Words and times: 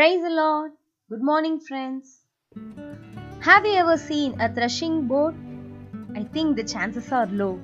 Praise 0.00 0.22
the 0.22 0.30
Lord. 0.30 0.72
Good 1.10 1.22
morning, 1.22 1.60
friends. 1.60 2.22
Have 3.40 3.66
you 3.66 3.74
ever 3.74 3.98
seen 3.98 4.40
a 4.40 4.48
threshing 4.50 5.06
board? 5.06 5.34
I 6.16 6.22
think 6.22 6.56
the 6.56 6.64
chances 6.64 7.12
are 7.12 7.26
low. 7.26 7.60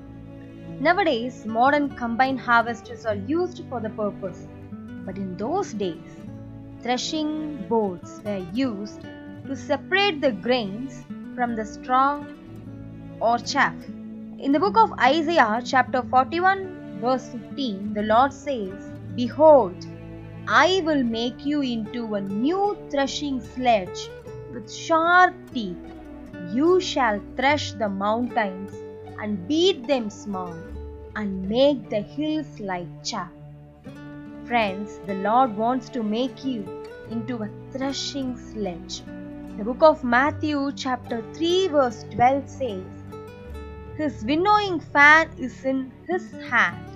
Nowadays, 0.78 1.46
modern 1.46 1.96
combine 1.96 2.36
harvesters 2.36 3.06
are 3.06 3.14
used 3.14 3.62
for 3.70 3.80
the 3.80 3.88
purpose. 3.88 4.46
But 5.06 5.16
in 5.16 5.38
those 5.38 5.72
days, 5.72 6.12
threshing 6.82 7.66
boards 7.70 8.20
were 8.22 8.44
used 8.52 9.00
to 9.46 9.56
separate 9.56 10.20
the 10.20 10.32
grains 10.32 11.06
from 11.34 11.56
the 11.56 11.64
straw 11.64 12.22
or 13.18 13.38
chaff. 13.38 13.82
In 14.38 14.52
the 14.52 14.60
book 14.60 14.76
of 14.76 14.92
Isaiah, 15.00 15.62
chapter 15.64 16.02
41, 16.02 16.98
verse 17.00 17.30
15, 17.30 17.94
the 17.94 18.02
Lord 18.02 18.30
says, 18.30 18.92
Behold, 19.14 19.86
I 20.48 20.80
will 20.84 21.02
make 21.02 21.44
you 21.44 21.60
into 21.60 22.14
a 22.14 22.20
new 22.20 22.78
threshing 22.88 23.40
sledge 23.40 24.08
with 24.52 24.72
sharp 24.72 25.34
teeth. 25.52 25.76
You 26.52 26.80
shall 26.80 27.20
thresh 27.34 27.72
the 27.72 27.88
mountains 27.88 28.72
and 29.20 29.48
beat 29.48 29.88
them 29.88 30.08
small 30.08 30.54
and 31.16 31.48
make 31.48 31.90
the 31.90 32.00
hills 32.00 32.60
like 32.60 32.86
chaff. 33.02 33.32
Friends, 34.44 35.00
the 35.06 35.14
Lord 35.14 35.56
wants 35.56 35.88
to 35.88 36.04
make 36.04 36.44
you 36.44 36.84
into 37.10 37.42
a 37.42 37.50
threshing 37.72 38.36
sledge. 38.36 39.02
The 39.58 39.64
book 39.64 39.82
of 39.82 40.04
Matthew, 40.04 40.70
chapter 40.76 41.24
3, 41.34 41.68
verse 41.68 42.04
12 42.12 42.48
says, 42.48 42.84
His 43.96 44.24
winnowing 44.24 44.78
fan 44.78 45.28
is 45.38 45.64
in 45.64 45.90
his 46.08 46.30
hand, 46.48 46.86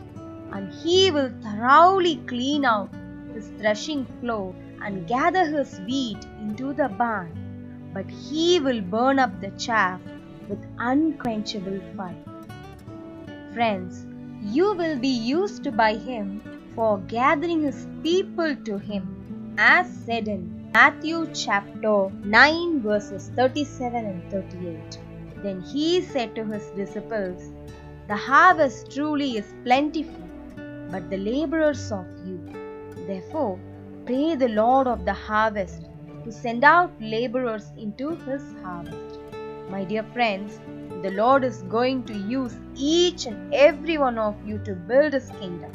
and 0.52 0.72
he 0.72 1.11
will 1.11 1.33
thoroughly 1.42 2.17
clean 2.28 2.64
out 2.64 2.94
his 3.41 3.50
threshing 3.58 4.05
floor 4.20 4.55
and 4.84 5.06
gather 5.08 5.44
his 5.56 5.78
wheat 5.86 6.24
into 6.41 6.72
the 6.80 6.88
barn, 6.88 7.33
but 7.94 8.08
he 8.10 8.60
will 8.60 8.83
burn 8.94 9.19
up 9.19 9.41
the 9.41 9.50
chaff 9.66 10.00
with 10.48 10.62
unquenchable 10.78 11.80
fire. 11.96 12.27
Friends, 13.55 14.06
you 14.42 14.74
will 14.74 14.98
be 14.98 15.16
used 15.33 15.74
by 15.77 15.94
him 15.94 16.27
for 16.74 16.98
gathering 17.16 17.62
his 17.62 17.86
people 18.02 18.55
to 18.68 18.78
him, 18.78 19.05
as 19.58 19.88
said 20.06 20.28
in 20.28 20.70
Matthew 20.74 21.27
chapter 21.34 22.11
9, 22.24 22.80
verses 22.83 23.30
37 23.36 24.05
and 24.05 24.30
38. 24.30 24.98
Then 25.42 25.61
he 25.62 26.00
said 26.02 26.34
to 26.36 26.44
his 26.44 26.66
disciples, 26.77 27.50
The 28.08 28.16
harvest 28.16 28.92
truly 28.94 29.36
is 29.38 29.55
plentiful, 29.64 30.28
but 30.91 31.08
the 31.11 31.16
laborers 31.16 31.91
are 31.91 32.06
few. 32.22 32.59
Therefore, 33.11 33.58
pray 34.06 34.36
the 34.36 34.48
Lord 34.48 34.86
of 34.86 35.05
the 35.05 35.12
harvest 35.12 35.89
to 36.25 36.30
send 36.30 36.62
out 36.62 36.92
laborers 37.00 37.72
into 37.77 38.11
his 38.27 38.42
harvest. 38.62 39.19
My 39.69 39.83
dear 39.83 40.05
friends, 40.12 40.61
the 41.02 41.11
Lord 41.11 41.42
is 41.42 41.62
going 41.62 42.05
to 42.05 42.14
use 42.17 42.55
each 42.77 43.27
and 43.27 43.52
every 43.52 43.98
one 43.98 44.17
of 44.17 44.36
you 44.47 44.58
to 44.58 44.75
build 44.75 45.14
his 45.14 45.28
kingdom. 45.41 45.72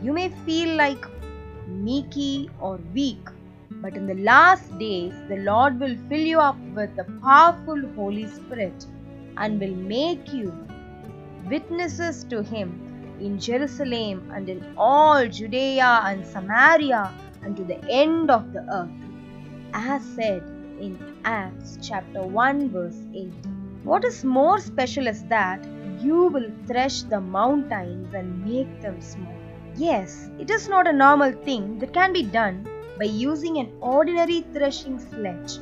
You 0.00 0.12
may 0.12 0.28
feel 0.46 0.76
like 0.76 1.04
meeky 1.66 2.50
or 2.60 2.78
weak, 2.94 3.26
but 3.82 3.96
in 3.96 4.06
the 4.06 4.22
last 4.32 4.78
days, 4.78 5.12
the 5.28 5.38
Lord 5.38 5.80
will 5.80 5.96
fill 6.08 6.26
you 6.34 6.38
up 6.38 6.58
with 6.76 6.94
the 6.94 7.08
powerful 7.20 7.82
Holy 7.96 8.28
Spirit 8.28 8.86
and 9.38 9.58
will 9.58 9.74
make 9.74 10.32
you 10.32 10.52
witnesses 11.50 12.22
to 12.30 12.44
him 12.44 12.93
in 13.24 13.40
Jerusalem 13.40 14.30
and 14.34 14.48
in 14.48 14.74
all 14.76 15.26
Judea 15.26 16.02
and 16.04 16.26
Samaria 16.26 17.10
and 17.42 17.56
to 17.56 17.64
the 17.64 17.82
end 17.88 18.30
of 18.30 18.52
the 18.52 18.60
earth, 18.70 18.90
as 19.72 20.02
said 20.16 20.42
in 20.78 20.98
Acts 21.24 21.78
chapter 21.80 22.22
1, 22.22 22.68
verse 22.70 23.00
8. 23.14 23.32
What 23.82 24.04
is 24.04 24.24
more 24.24 24.58
special 24.58 25.06
is 25.06 25.24
that 25.24 25.64
you 26.00 26.26
will 26.26 26.50
thresh 26.66 27.02
the 27.02 27.20
mountains 27.20 28.12
and 28.12 28.44
make 28.44 28.80
them 28.82 29.00
small. 29.00 29.34
Yes, 29.74 30.28
it 30.38 30.50
is 30.50 30.68
not 30.68 30.86
a 30.86 30.92
normal 30.92 31.32
thing 31.32 31.78
that 31.78 31.94
can 31.94 32.12
be 32.12 32.22
done 32.22 32.68
by 32.98 33.06
using 33.06 33.56
an 33.58 33.72
ordinary 33.80 34.42
threshing 34.52 34.98
sledge. 34.98 35.58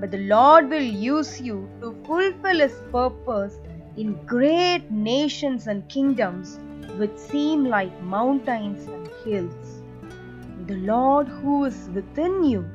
But 0.00 0.10
the 0.10 0.26
Lord 0.26 0.68
will 0.68 0.82
use 0.82 1.40
you 1.40 1.68
to 1.80 1.96
fulfill 2.04 2.58
His 2.58 2.74
purpose 2.92 3.58
in 3.96 4.12
great 4.26 4.90
nations 4.90 5.66
and 5.66 5.88
kingdoms 5.88 6.58
which 6.98 7.16
seem 7.16 7.64
like 7.64 8.02
mountains 8.02 8.86
and 8.88 9.08
hills. 9.24 9.82
The 10.66 10.76
Lord 10.76 11.28
who 11.28 11.64
is 11.64 11.88
within 11.94 12.44
you 12.44 12.68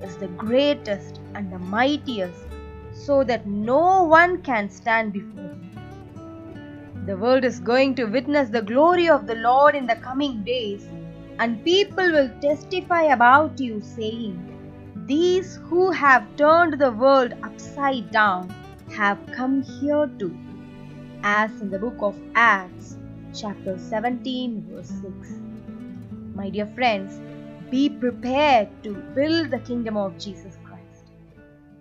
is 0.00 0.16
the 0.16 0.28
greatest 0.28 1.20
and 1.34 1.52
the 1.52 1.58
mightiest, 1.58 2.44
so 2.92 3.22
that 3.24 3.46
no 3.46 4.04
one 4.04 4.42
can 4.42 4.70
stand 4.70 5.12
before 5.12 5.42
him. 5.42 7.04
The 7.06 7.16
world 7.16 7.44
is 7.44 7.60
going 7.60 7.94
to 7.96 8.04
witness 8.04 8.48
the 8.48 8.62
glory 8.62 9.08
of 9.08 9.26
the 9.26 9.34
Lord 9.34 9.74
in 9.74 9.86
the 9.86 9.96
coming 9.96 10.42
days, 10.42 10.86
and 11.38 11.64
people 11.64 12.12
will 12.12 12.30
testify 12.40 13.02
about 13.04 13.60
you, 13.60 13.80
saying, 13.80 14.38
These 15.06 15.56
who 15.64 15.90
have 15.90 16.36
turned 16.36 16.80
the 16.80 16.92
world 16.92 17.34
upside 17.42 18.10
down 18.10 18.54
have 18.90 19.18
come 19.34 19.62
here 19.62 20.08
too 20.18 20.36
as 21.22 21.50
in 21.60 21.70
the 21.70 21.78
book 21.78 21.96
of 22.00 22.18
Acts, 22.34 22.96
chapter 23.34 23.78
17, 23.78 24.66
verse 24.70 24.88
6. 24.88 25.28
My 26.34 26.50
dear 26.50 26.66
friends, 26.66 27.20
be 27.70 27.88
prepared 27.88 28.68
to 28.82 28.94
build 29.14 29.50
the 29.50 29.60
kingdom 29.60 29.96
of 29.96 30.18
Jesus 30.18 30.58
Christ. 30.64 31.10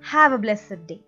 Have 0.02 0.32
a 0.32 0.38
blessed 0.38 0.86
day. 0.88 1.02